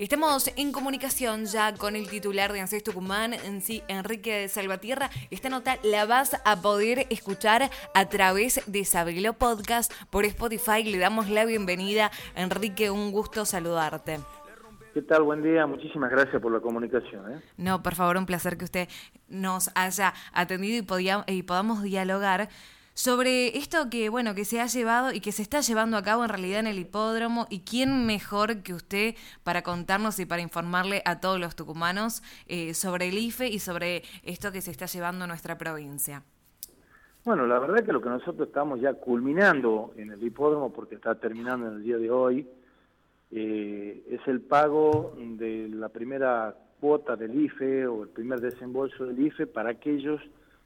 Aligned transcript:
Estamos 0.00 0.50
en 0.56 0.72
comunicación 0.72 1.44
ya 1.44 1.74
con 1.74 1.94
el 1.94 2.08
titular 2.08 2.54
de 2.54 2.60
ANSES 2.60 2.82
Tucumán, 2.82 3.34
en 3.34 3.60
sí, 3.60 3.82
Enrique 3.86 4.48
Salvatierra. 4.48 5.10
Esta 5.30 5.50
nota 5.50 5.76
la 5.82 6.06
vas 6.06 6.40
a 6.46 6.62
poder 6.62 7.06
escuchar 7.10 7.68
a 7.94 8.08
través 8.08 8.62
de 8.66 8.86
Sabrilo 8.86 9.34
Podcast 9.34 9.92
por 10.08 10.24
Spotify. 10.24 10.84
Le 10.84 10.96
damos 10.96 11.28
la 11.28 11.44
bienvenida. 11.44 12.10
Enrique, 12.34 12.88
un 12.90 13.12
gusto 13.12 13.44
saludarte. 13.44 14.20
¿Qué 14.94 15.02
tal? 15.02 15.22
Buen 15.24 15.42
día. 15.42 15.66
Muchísimas 15.66 16.10
gracias 16.10 16.40
por 16.40 16.50
la 16.50 16.60
comunicación. 16.60 17.34
¿eh? 17.34 17.42
No, 17.58 17.82
por 17.82 17.94
favor, 17.94 18.16
un 18.16 18.24
placer 18.24 18.56
que 18.56 18.64
usted 18.64 18.88
nos 19.28 19.70
haya 19.74 20.14
atendido 20.32 20.98
y, 20.98 21.10
y 21.26 21.42
podamos 21.42 21.82
dialogar 21.82 22.48
sobre 22.94 23.56
esto 23.58 23.88
que, 23.90 24.08
bueno, 24.08 24.34
que 24.34 24.44
se 24.44 24.60
ha 24.60 24.66
llevado 24.66 25.12
y 25.12 25.20
que 25.20 25.32
se 25.32 25.42
está 25.42 25.60
llevando 25.60 25.96
a 25.96 26.02
cabo 26.02 26.22
en 26.24 26.28
realidad 26.28 26.60
en 26.60 26.66
el 26.66 26.78
hipódromo 26.78 27.46
y 27.50 27.60
quién 27.60 28.06
mejor 28.06 28.62
que 28.62 28.74
usted 28.74 29.14
para 29.42 29.62
contarnos 29.62 30.18
y 30.18 30.26
para 30.26 30.42
informarle 30.42 31.02
a 31.04 31.20
todos 31.20 31.38
los 31.38 31.56
tucumanos 31.56 32.22
eh, 32.46 32.74
sobre 32.74 33.08
el 33.08 33.18
IFE 33.18 33.48
y 33.48 33.58
sobre 33.58 34.02
esto 34.22 34.52
que 34.52 34.60
se 34.60 34.70
está 34.70 34.86
llevando 34.86 35.24
a 35.24 35.28
nuestra 35.28 35.56
provincia. 35.56 36.22
Bueno, 37.24 37.46
la 37.46 37.58
verdad 37.58 37.80
es 37.80 37.86
que 37.86 37.92
lo 37.92 38.00
que 38.00 38.08
nosotros 38.08 38.48
estamos 38.48 38.80
ya 38.80 38.94
culminando 38.94 39.92
en 39.96 40.10
el 40.10 40.22
hipódromo, 40.22 40.72
porque 40.72 40.94
está 40.94 41.14
terminando 41.16 41.68
en 41.68 41.74
el 41.74 41.82
día 41.82 41.98
de 41.98 42.10
hoy, 42.10 42.48
eh, 43.30 44.02
es 44.10 44.26
el 44.26 44.40
pago 44.40 45.14
de 45.16 45.68
la 45.68 45.90
primera 45.90 46.54
cuota 46.80 47.16
del 47.16 47.38
IFE 47.38 47.86
o 47.86 48.04
el 48.04 48.08
primer 48.08 48.40
desembolso 48.40 49.04
del 49.04 49.26
IFE 49.26 49.46
para 49.46 49.70
aquellos 49.70 50.20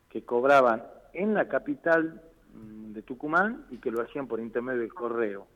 que 0.09 0.23
cobraban 0.23 0.83
en 1.15 1.35
la 1.35 1.49
capital 1.49 2.21
mm, 2.55 2.93
de 2.93 3.03
Tucumán 3.03 3.67
y 3.71 3.79
que 3.79 3.91
lo 3.91 4.03
hacían 4.03 4.27
por 4.27 4.41
intermedio 4.41 4.81
del 4.81 4.93
correo. 4.93 5.47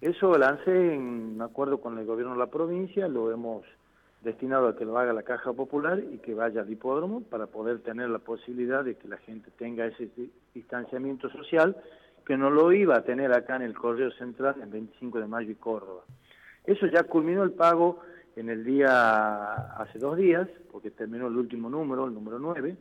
Eso 0.00 0.36
lancé 0.36 0.94
en 0.94 1.40
acuerdo 1.40 1.80
con 1.80 1.98
el 1.98 2.04
gobierno 2.04 2.34
de 2.34 2.40
la 2.40 2.50
provincia, 2.50 3.08
lo 3.08 3.30
hemos 3.30 3.64
destinado 4.22 4.68
a 4.68 4.76
que 4.76 4.84
lo 4.84 4.98
haga 4.98 5.12
la 5.12 5.22
Caja 5.22 5.52
Popular 5.52 5.98
y 5.98 6.18
que 6.18 6.34
vaya 6.34 6.62
al 6.62 6.70
hipódromo 6.70 7.22
para 7.22 7.46
poder 7.46 7.80
tener 7.80 8.08
la 8.08 8.18
posibilidad 8.18 8.82
de 8.82 8.96
que 8.96 9.06
la 9.06 9.18
gente 9.18 9.50
tenga 9.56 9.86
ese 9.86 10.08
distanciamiento 10.54 11.28
social 11.30 11.76
que 12.26 12.36
no 12.36 12.50
lo 12.50 12.72
iba 12.72 12.96
a 12.96 13.04
tener 13.04 13.32
acá 13.32 13.56
en 13.56 13.62
el 13.62 13.74
Correo 13.74 14.10
Central 14.12 14.56
en 14.62 14.70
25 14.70 15.20
de 15.20 15.26
mayo 15.26 15.50
y 15.50 15.56
Córdoba. 15.56 16.02
Eso 16.64 16.86
ya 16.86 17.02
culminó 17.02 17.42
el 17.42 17.52
pago 17.52 18.00
en 18.36 18.48
el 18.48 18.64
día, 18.64 19.52
hace 19.76 19.98
dos 19.98 20.16
días, 20.16 20.48
porque 20.72 20.90
terminó 20.90 21.28
el 21.28 21.36
último 21.36 21.68
número, 21.68 22.06
el 22.06 22.14
número 22.14 22.38
9, 22.38 22.76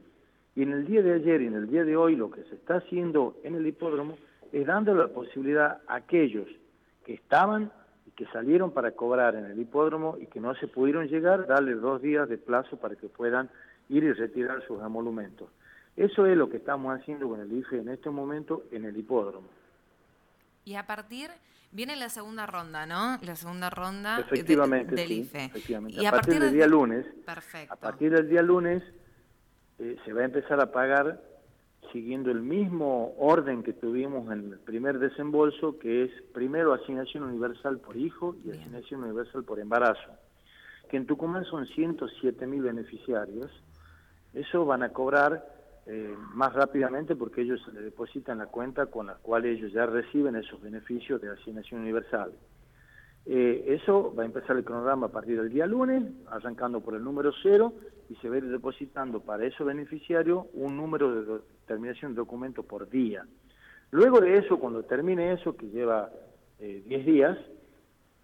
y 0.55 0.61
en 0.61 0.71
el 0.71 0.85
día 0.85 1.01
de 1.01 1.13
ayer 1.13 1.41
y 1.41 1.47
en 1.47 1.55
el 1.55 1.67
día 1.67 1.83
de 1.83 1.95
hoy 1.95 2.15
lo 2.15 2.29
que 2.29 2.43
se 2.43 2.55
está 2.55 2.75
haciendo 2.75 3.35
en 3.43 3.55
el 3.55 3.65
hipódromo 3.65 4.17
es 4.51 4.67
dando 4.67 4.93
la 4.93 5.07
posibilidad 5.07 5.81
a 5.87 5.95
aquellos 5.95 6.47
que 7.05 7.15
estaban 7.15 7.71
y 8.05 8.11
que 8.11 8.25
salieron 8.27 8.71
para 8.71 8.91
cobrar 8.91 9.35
en 9.35 9.45
el 9.45 9.59
hipódromo 9.59 10.17
y 10.19 10.27
que 10.27 10.39
no 10.39 10.53
se 10.55 10.67
pudieron 10.67 11.07
llegar, 11.07 11.47
darles 11.47 11.81
dos 11.81 12.01
días 12.01 12.29
de 12.29 12.37
plazo 12.37 12.77
para 12.77 12.95
que 12.95 13.07
puedan 13.07 13.49
ir 13.89 14.03
y 14.03 14.13
retirar 14.13 14.65
sus 14.67 14.81
emolumentos. 14.81 15.49
Eso 15.97 16.25
es 16.25 16.37
lo 16.37 16.49
que 16.49 16.57
estamos 16.57 16.99
haciendo 16.99 17.27
con 17.27 17.39
el 17.39 17.51
IFE 17.51 17.79
en 17.79 17.89
este 17.89 18.09
momento 18.09 18.63
en 18.71 18.85
el 18.85 18.95
hipódromo. 18.95 19.47
Y 20.65 20.75
a 20.75 20.85
partir, 20.85 21.29
viene 21.71 21.95
la 21.95 22.09
segunda 22.09 22.45
ronda, 22.45 22.85
¿no? 22.85 23.17
La 23.21 23.35
segunda 23.35 23.69
ronda 23.69 24.19
efectivamente, 24.19 24.95
del 24.95 25.11
IFE. 25.11 25.45
Efectivamente. 25.45 26.01
Y 26.01 26.05
a, 26.05 26.11
partir, 26.11 26.39
del 26.39 26.53
día 26.53 26.67
lunes, 26.67 27.05
perfecto. 27.25 27.73
a 27.73 27.75
partir 27.75 28.11
del 28.11 28.29
día 28.29 28.41
lunes 28.41 28.83
eh, 29.79 29.97
se 30.05 30.13
va 30.13 30.21
a 30.21 30.25
empezar 30.25 30.59
a 30.61 30.71
pagar 30.71 31.21
siguiendo 31.91 32.31
el 32.31 32.41
mismo 32.41 33.13
orden 33.17 33.63
que 33.63 33.73
tuvimos 33.73 34.31
en 34.31 34.51
el 34.53 34.59
primer 34.59 34.99
desembolso, 34.99 35.77
que 35.77 36.03
es 36.03 36.11
primero 36.33 36.73
asignación 36.73 37.23
universal 37.23 37.79
por 37.79 37.95
hijo 37.97 38.35
y 38.43 38.51
asignación 38.51 39.03
universal 39.03 39.43
por 39.43 39.59
embarazo, 39.59 40.11
que 40.89 40.97
en 40.97 41.05
Tucumán 41.05 41.45
son 41.45 41.67
107 41.67 42.47
mil 42.47 42.63
beneficiarios. 42.63 43.51
Eso 44.33 44.65
van 44.65 44.83
a 44.83 44.89
cobrar 44.89 45.45
eh, 45.85 46.15
más 46.33 46.53
rápidamente 46.53 47.15
porque 47.15 47.41
ellos 47.41 47.61
se 47.65 47.71
le 47.73 47.81
depositan 47.81 48.37
la 48.37 48.47
cuenta 48.47 48.85
con 48.85 49.07
la 49.07 49.15
cual 49.15 49.45
ellos 49.45 49.71
ya 49.71 49.85
reciben 49.85 50.35
esos 50.35 50.61
beneficios 50.61 51.21
de 51.21 51.29
asignación 51.29 51.81
universal. 51.81 52.31
Eh, 53.25 53.77
eso 53.81 54.13
va 54.13 54.23
a 54.23 54.25
empezar 54.25 54.57
el 54.57 54.65
cronograma 54.65 55.07
a 55.07 55.11
partir 55.11 55.37
del 55.37 55.49
día 55.49 55.65
lunes, 55.65 56.03
arrancando 56.27 56.81
por 56.81 56.95
el 56.95 57.03
número 57.03 57.31
cero, 57.41 57.73
y 58.09 58.15
se 58.15 58.29
va 58.29 58.35
a 58.35 58.37
ir 58.39 58.49
depositando 58.49 59.21
para 59.21 59.45
esos 59.45 59.65
beneficiarios 59.65 60.45
un 60.53 60.75
número 60.75 61.23
de 61.23 61.41
terminación 61.65 62.13
de 62.13 62.17
documento 62.17 62.63
por 62.63 62.89
día. 62.89 63.25
Luego 63.91 64.19
de 64.19 64.37
eso, 64.37 64.59
cuando 64.59 64.83
termine 64.83 65.33
eso, 65.33 65.55
que 65.55 65.67
lleva 65.67 66.09
10 66.59 66.85
eh, 66.87 67.03
días, 67.03 67.37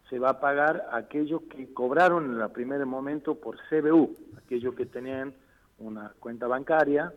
se 0.09 0.20
va 0.20 0.32
a 0.32 0.40
pagar 0.40 0.88
a 0.92 0.98
aquellos 0.98 1.44
que 1.44 1.72
cobraron 1.74 2.34
en 2.34 2.42
el 2.42 2.50
primer 2.50 2.86
momento 2.86 3.36
por 3.36 3.58
CBU, 3.70 4.16
aquellos 4.38 4.74
que 4.76 4.86
tenían 4.86 5.34
una 5.78 6.14
cuenta 6.20 6.48
bancaria, 6.48 7.14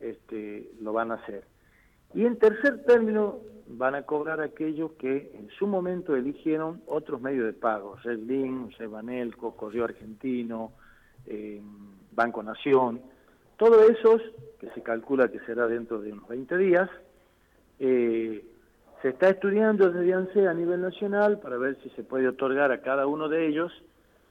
este, 0.00 0.70
lo 0.80 0.92
van 0.92 1.12
a 1.12 1.14
hacer. 1.14 1.44
Y 2.12 2.24
en 2.24 2.38
tercer 2.38 2.84
término, 2.84 3.38
van 3.68 3.94
a 3.94 4.02
cobrar 4.02 4.40
aquellos 4.40 4.92
que 4.92 5.32
en 5.34 5.48
su 5.58 5.66
momento 5.66 6.14
eligieron 6.14 6.82
otros 6.86 7.20
medios 7.20 7.46
de 7.46 7.52
pago, 7.52 7.96
Redlink, 8.02 8.76
Banelco, 8.88 9.56
Correo 9.56 9.84
Argentino, 9.84 10.72
eh, 11.26 11.60
Banco 12.12 12.42
Nación, 12.42 13.00
todos 13.56 13.90
esos, 13.90 14.22
que 14.60 14.70
se 14.70 14.82
calcula 14.82 15.28
que 15.28 15.40
será 15.40 15.66
dentro 15.66 16.00
de 16.00 16.12
unos 16.12 16.28
20 16.28 16.56
días, 16.58 16.90
eh, 17.78 18.44
se 19.02 19.08
está 19.08 19.28
estudiando 19.28 19.90
desde 19.90 20.14
ANSE 20.14 20.46
a 20.46 20.54
nivel 20.54 20.80
nacional 20.80 21.38
para 21.40 21.56
ver 21.58 21.76
si 21.82 21.90
se 21.90 22.02
puede 22.02 22.28
otorgar 22.28 22.72
a 22.72 22.80
cada 22.80 23.06
uno 23.06 23.28
de 23.28 23.46
ellos 23.46 23.72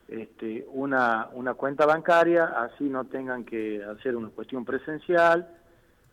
este, 0.08 0.66
una, 0.72 1.30
una 1.34 1.56
cuenta 1.56 1.86
bancaria, 1.86 2.46
así 2.46 2.86
no 2.86 3.06
tengan 3.06 3.44
que 3.44 3.84
hacer 3.84 4.16
una 4.16 4.30
cuestión 4.30 4.64
presencial, 4.66 5.48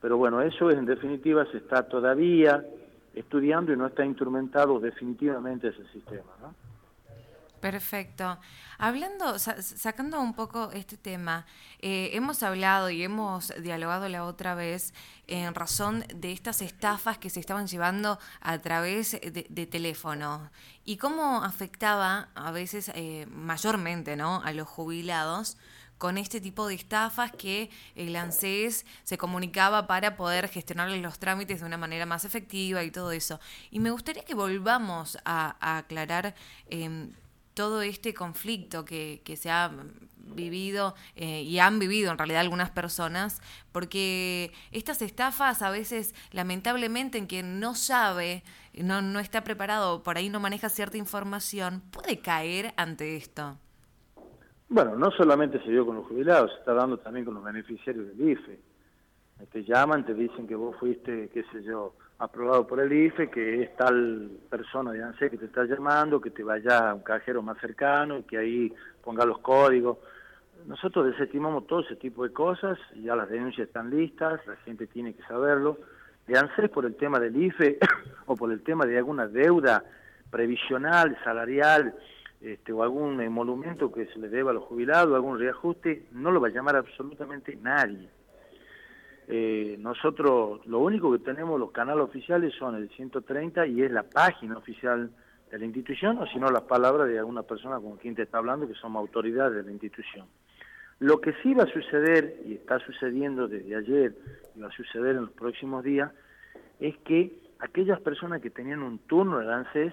pero 0.01 0.17
bueno, 0.17 0.43
eso 0.43 0.71
en 0.71 0.85
definitiva 0.85 1.47
se 1.51 1.59
está 1.59 1.89
todavía 1.89 2.65
estudiando 3.15 3.73
y 3.73 3.77
no 3.77 3.87
está 3.87 4.05
instrumentado 4.05 4.81
definitivamente 4.81 5.69
ese 5.69 5.87
sistema. 5.93 6.33
¿no? 6.41 6.55
Perfecto. 7.63 8.39
Hablando, 8.77 9.39
sacando 9.39 10.21
un 10.21 10.35
poco 10.35 10.73
este 10.73 10.97
tema, 10.97 11.47
eh, 11.79 12.11
hemos 12.15 12.43
hablado 12.43 12.91
y 12.91 13.05
hemos 13.05 13.53
dialogado 13.63 14.09
la 14.09 14.25
otra 14.25 14.57
vez 14.57 14.93
en 15.29 15.55
razón 15.55 16.05
de 16.13 16.33
estas 16.33 16.61
estafas 16.61 17.19
que 17.19 17.31
se 17.31 17.39
estaban 17.39 17.69
llevando 17.69 18.19
a 18.41 18.59
través 18.59 19.13
de, 19.13 19.67
teléfono 19.67 20.51
y 20.85 20.97
cómo 20.97 21.45
afectaba 21.45 22.31
a 22.35 22.51
veces 22.51 22.91
eh, 22.97 23.29
mayormente 23.31 24.17
¿no? 24.17 24.43
a 24.43 24.53
los 24.53 24.67
jubilados 24.67 25.57
con 26.03 26.19
este 26.19 26.41
tipo 26.41 26.67
de 26.67 26.75
estafas 26.75 27.31
que 27.31 27.71
el 27.95 28.17
ANSES 28.17 28.85
se 29.05 29.17
comunicaba 29.17 29.87
para 29.87 30.17
poder 30.17 30.49
gestionarles 30.49 31.01
los 31.01 31.21
trámites 31.21 31.61
de 31.61 31.67
una 31.67 31.77
manera 31.77 32.07
más 32.07 32.25
efectiva 32.25 32.83
y 32.83 32.91
todo 32.91 33.13
eso. 33.13 33.39
Y 33.71 33.79
me 33.79 33.93
gustaría 33.93 34.25
que 34.25 34.35
volvamos 34.35 35.17
a, 35.25 35.55
aclarar 35.79 36.35
em, 36.69 37.13
todo 37.55 37.83
este 37.83 38.15
conflicto 38.15 38.85
que, 38.85 39.23
que 39.25 39.37
se 39.37 39.49
ha 39.49 39.71
vivido 40.17 40.97
eh, 41.15 41.43
y 41.43 41.61
han 41.61 41.79
vivido 41.79 42.11
en 42.11 42.19
realidad 42.19 42.41
algunas 42.41 42.71
personas, 42.71 43.41
porque 43.71 44.53
estas 44.73 45.03
estafas 45.03 45.63
a 45.63 45.71
veces, 45.71 46.17
lamentablemente, 46.33 47.17
en 47.17 47.29
quien 47.29 47.61
no 47.61 47.77
sabe, 47.77 48.43
no, 48.75 49.03
no 49.03 49.21
está 49.21 49.45
preparado, 49.45 50.03
por 50.03 50.17
ahí 50.17 50.31
no 50.31 50.41
maneja 50.41 50.69
cierta 50.69 50.97
información, 50.97 51.81
puede 51.93 52.19
caer 52.19 52.75
ante 52.77 53.15
esto. 53.15 53.57
Bueno, 54.75 54.97
no 54.97 55.11
solamente 55.11 55.61
se 55.61 55.71
dio 55.71 55.85
con 55.85 55.97
los 55.97 56.07
jubilados, 56.07 56.51
se 56.51 56.61
está 56.61 56.73
dando 56.73 56.97
también 56.97 57.27
con 57.27 57.35
los 57.35 57.45
beneficiarios 57.45 58.07
del 58.09 58.31
IFE. 58.31 58.59
Te 59.53 59.65
llaman, 59.65 60.07
te 60.07 60.15
dicen 60.15 60.47
que 60.47 60.55
vos 60.55 60.75
fuiste, 60.81 61.29
qué 61.29 61.45
sé 61.53 61.63
yo, 61.63 61.93
aprobado 62.19 62.67
por 62.67 62.81
el 62.81 62.91
IFE, 62.91 63.29
que 63.29 63.65
es 63.65 63.77
tal 63.77 64.31
persona 64.49 64.93
de 64.93 65.03
ANSE 65.03 65.29
que 65.29 65.37
te 65.37 65.45
está 65.45 65.65
llamando, 65.67 66.23
que 66.23 66.31
te 66.31 66.43
vaya 66.43 66.89
a 66.89 66.95
un 66.95 67.03
cajero 67.03 67.43
más 67.43 67.59
cercano, 67.59 68.25
que 68.27 68.39
ahí 68.39 68.73
ponga 69.05 69.27
los 69.27 69.41
códigos. 69.41 69.99
Nosotros 70.67 71.05
desestimamos 71.05 71.67
todo 71.67 71.81
ese 71.81 71.97
tipo 71.97 72.25
de 72.25 72.33
cosas, 72.33 72.79
ya 72.95 73.15
las 73.15 73.29
denuncias 73.29 73.69
están 73.69 73.91
listas, 73.91 74.41
la 74.47 74.57
gente 74.65 74.87
tiene 74.87 75.13
que 75.13 75.23
saberlo. 75.25 75.77
De 76.27 76.39
ANSES 76.39 76.71
por 76.71 76.87
el 76.87 76.95
tema 76.95 77.21
del 77.21 77.37
IFE 77.37 77.79
o 78.25 78.37
por 78.37 78.51
el 78.51 78.63
tema 78.63 78.87
de 78.87 78.97
alguna 78.97 79.27
deuda 79.27 79.85
previsional, 80.31 81.19
salarial, 81.23 81.95
este, 82.43 82.73
o 82.73 82.83
algún 82.83 83.21
emolumento 83.21 83.93
que 83.93 84.07
se 84.07 84.19
le 84.19 84.29
deba 84.29 84.51
a 84.51 84.55
los 84.55 84.65
jubilados, 84.65 85.15
algún 85.15 85.39
reajuste, 85.39 86.07
no 86.13 86.31
lo 86.31 86.41
va 86.41 86.49
a 86.49 86.51
llamar 86.51 86.77
absolutamente 86.77 87.57
nadie. 87.57 88.09
Eh, 89.29 89.77
nosotros 89.79 90.67
lo 90.67 90.81
único 90.81 91.13
que 91.13 91.21
tenemos, 91.21 91.59
los 91.59 91.71
canales 91.71 92.03
oficiales 92.05 92.53
son 92.59 92.75
el 92.75 92.89
130 92.91 93.67
y 93.69 93.83
es 93.83 93.91
la 93.91 94.03
página 94.03 94.59
oficial 94.59 95.11
de 95.51 95.59
la 95.59 95.65
institución, 95.65 96.19
o 96.19 96.27
si 96.27 96.39
no 96.39 96.51
las 96.51 96.63
palabras 96.63 97.09
de 97.09 97.19
alguna 97.19 97.43
persona 97.43 97.79
con 97.79 97.97
quien 97.99 98.15
te 98.15 98.23
está 98.23 98.39
hablando, 98.39 98.67
que 98.67 98.75
somos 98.75 99.01
autoridades 99.01 99.55
de 99.55 99.63
la 99.63 99.71
institución. 99.71 100.27
Lo 100.99 101.21
que 101.21 101.35
sí 101.43 101.55
va 101.55 101.65
a 101.65 101.73
suceder, 101.73 102.41
y 102.47 102.55
está 102.55 102.79
sucediendo 102.81 103.47
desde 103.47 103.77
ayer, 103.77 104.15
y 104.57 104.61
va 104.61 104.69
a 104.69 104.73
suceder 104.73 105.17
en 105.17 105.23
los 105.23 105.33
próximos 105.33 105.85
días, 105.85 106.11
es 106.81 106.97
que 106.99 107.33
aquellas 107.59 108.01
personas 108.01 108.41
que 108.41 108.51
tenían 108.51 108.83
un 108.83 108.99
turno 108.99 109.39
de 109.39 109.53
ANSES, 109.53 109.93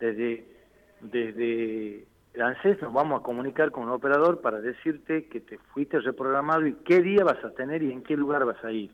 desde, 0.00 0.55
desde 1.00 2.06
el 2.34 2.42
ANSES 2.42 2.82
nos 2.82 2.92
vamos 2.92 3.20
a 3.20 3.22
comunicar 3.22 3.70
con 3.70 3.84
un 3.84 3.90
operador 3.90 4.40
para 4.40 4.60
decirte 4.60 5.26
que 5.26 5.40
te 5.40 5.58
fuiste 5.72 6.00
reprogramado 6.00 6.66
y 6.66 6.74
qué 6.84 7.00
día 7.00 7.24
vas 7.24 7.42
a 7.44 7.52
tener 7.52 7.82
y 7.82 7.92
en 7.92 8.02
qué 8.02 8.16
lugar 8.16 8.44
vas 8.44 8.62
a 8.62 8.72
ir. 8.72 8.90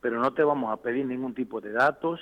Pero 0.00 0.18
no 0.20 0.32
te 0.32 0.42
vamos 0.42 0.72
a 0.72 0.82
pedir 0.82 1.06
ningún 1.06 1.34
tipo 1.34 1.60
de 1.60 1.72
datos, 1.72 2.20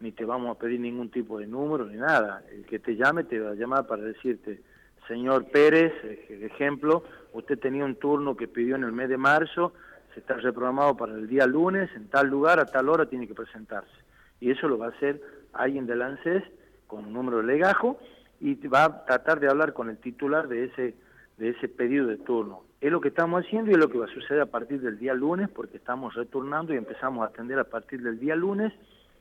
ni 0.00 0.12
te 0.12 0.24
vamos 0.24 0.54
a 0.56 0.58
pedir 0.58 0.80
ningún 0.80 1.10
tipo 1.10 1.38
de 1.38 1.46
número, 1.46 1.86
ni 1.86 1.96
nada. 1.96 2.42
El 2.50 2.66
que 2.66 2.78
te 2.78 2.96
llame 2.96 3.24
te 3.24 3.38
va 3.38 3.50
a 3.50 3.54
llamar 3.54 3.86
para 3.86 4.02
decirte, 4.02 4.60
señor 5.06 5.46
Pérez, 5.46 5.92
ejemplo, 6.28 7.04
usted 7.32 7.58
tenía 7.58 7.84
un 7.84 7.94
turno 7.94 8.36
que 8.36 8.48
pidió 8.48 8.76
en 8.76 8.84
el 8.84 8.92
mes 8.92 9.08
de 9.08 9.18
marzo, 9.18 9.72
se 10.14 10.20
está 10.20 10.34
reprogramado 10.34 10.96
para 10.96 11.14
el 11.14 11.28
día 11.28 11.46
lunes, 11.46 11.90
en 11.94 12.08
tal 12.08 12.28
lugar, 12.28 12.58
a 12.58 12.66
tal 12.66 12.88
hora 12.88 13.06
tiene 13.06 13.28
que 13.28 13.34
presentarse. 13.34 13.94
Y 14.40 14.50
eso 14.50 14.66
lo 14.66 14.78
va 14.78 14.86
a 14.86 14.90
hacer 14.90 15.20
alguien 15.52 15.86
del 15.86 16.02
ANSES 16.02 16.42
con 16.86 17.06
un 17.06 17.12
número 17.12 17.38
de 17.38 17.44
legajo 17.44 17.98
y 18.40 18.54
va 18.66 18.84
a 18.84 19.04
tratar 19.04 19.40
de 19.40 19.48
hablar 19.48 19.72
con 19.72 19.88
el 19.90 19.98
titular 19.98 20.48
de 20.48 20.64
ese, 20.64 20.94
de 21.38 21.50
ese 21.50 21.68
pedido 21.68 22.06
de 22.06 22.18
turno. 22.18 22.62
Es 22.80 22.92
lo 22.92 23.00
que 23.00 23.08
estamos 23.08 23.44
haciendo 23.44 23.70
y 23.70 23.74
es 23.74 23.80
lo 23.80 23.88
que 23.88 23.98
va 23.98 24.04
a 24.06 24.14
suceder 24.14 24.42
a 24.42 24.46
partir 24.46 24.80
del 24.80 24.98
día 24.98 25.14
lunes, 25.14 25.48
porque 25.48 25.78
estamos 25.78 26.14
retornando 26.14 26.74
y 26.74 26.76
empezamos 26.76 27.22
a 27.22 27.30
atender 27.30 27.58
a 27.58 27.64
partir 27.64 28.02
del 28.02 28.18
día 28.18 28.36
lunes 28.36 28.72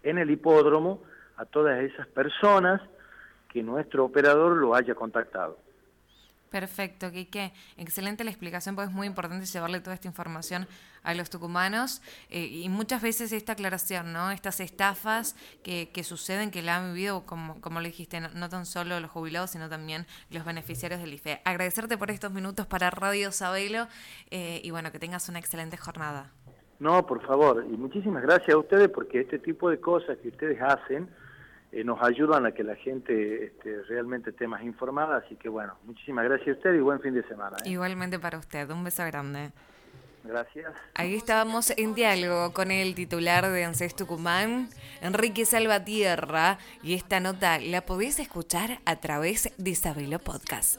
en 0.03 0.17
el 0.17 0.29
hipódromo 0.29 1.01
a 1.37 1.45
todas 1.45 1.81
esas 1.81 2.07
personas 2.07 2.81
que 3.49 3.63
nuestro 3.63 4.05
operador 4.05 4.57
lo 4.57 4.75
haya 4.75 4.95
contactado. 4.95 5.57
Perfecto, 6.55 7.11
Quique. 7.11 7.51
Excelente 7.75 8.23
la 8.23 8.29
explicación, 8.29 8.75
porque 8.75 8.87
es 8.87 8.95
muy 8.95 9.07
importante 9.07 9.45
llevarle 9.45 9.81
toda 9.81 9.93
esta 9.93 10.07
información 10.07 10.67
a 11.03 11.13
los 11.13 11.29
tucumanos 11.29 12.01
eh, 12.29 12.45
y 12.45 12.69
muchas 12.69 13.01
veces 13.01 13.33
esta 13.33 13.51
aclaración, 13.51 14.13
¿no? 14.13 14.31
Estas 14.31 14.61
estafas 14.61 15.35
que, 15.63 15.89
que 15.89 16.05
suceden, 16.05 16.51
que 16.51 16.61
la 16.61 16.77
han 16.77 16.93
vivido, 16.93 17.25
como, 17.25 17.59
como 17.59 17.81
le 17.81 17.89
dijiste, 17.89 18.21
no, 18.21 18.47
tan 18.47 18.65
solo 18.65 19.01
los 19.01 19.11
jubilados, 19.11 19.49
sino 19.49 19.67
también 19.67 20.05
los 20.29 20.45
beneficiarios 20.45 21.01
del 21.01 21.15
IFE. 21.15 21.41
Agradecerte 21.43 21.97
por 21.97 22.09
estos 22.09 22.31
minutos 22.31 22.65
para 22.65 22.89
Radio 22.89 23.33
Sabelo 23.33 23.89
eh, 24.31 24.61
y 24.63 24.71
bueno, 24.71 24.93
que 24.93 24.99
tengas 24.99 25.27
una 25.27 25.39
excelente 25.39 25.75
jornada. 25.75 26.31
No, 26.79 27.05
por 27.05 27.21
favor, 27.27 27.65
y 27.69 27.75
muchísimas 27.75 28.23
gracias 28.23 28.55
a 28.55 28.59
ustedes 28.59 28.87
porque 28.87 29.19
este 29.19 29.39
tipo 29.39 29.69
de 29.69 29.81
cosas 29.81 30.17
que 30.19 30.29
ustedes 30.29 30.61
hacen 30.61 31.09
eh, 31.75 31.83
nos 31.83 32.01
ayudan 32.01 32.45
a 32.45 32.53
que 32.53 32.63
la 32.63 32.75
gente 32.75 33.47
este, 33.47 33.83
realmente 33.83 34.29
esté 34.29 34.47
más 34.47 34.63
informada. 34.63 35.17
Así 35.17 35.35
que 35.35 35.49
bueno, 35.49 35.75
muchísimas 35.83 36.23
gracias 36.23 36.47
a 36.47 36.57
usted 36.57 36.73
y 36.73 36.79
buen 36.79 37.01
fin 37.01 37.13
de 37.13 37.23
semana. 37.27 37.57
¿eh? 37.65 37.69
Igualmente 37.69 38.17
para 38.17 38.37
usted, 38.37 38.69
un 38.71 38.85
beso 38.85 39.03
grande. 39.05 39.51
Gracias. 40.23 40.73
Ahí 40.95 41.15
estábamos 41.15 41.71
en 41.77 41.93
diálogo 41.93 42.53
con 42.53 42.71
el 42.71 42.95
titular 42.95 43.47
de 43.51 43.65
ANSES 43.65 43.93
Tucumán, 43.93 44.69
Enrique 45.01 45.45
Salvatierra, 45.45 46.57
y 46.81 46.95
esta 46.95 47.19
nota 47.19 47.59
la 47.59 47.81
podéis 47.81 48.19
escuchar 48.19 48.79
a 48.85 48.95
través 48.95 49.53
de 49.57 49.69
Isabelo 49.69 50.19
Podcast. 50.19 50.73